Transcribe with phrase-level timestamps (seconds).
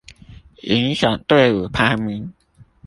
[0.63, 2.33] 影響隊伍排名